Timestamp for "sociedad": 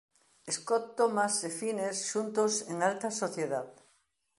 3.23-3.71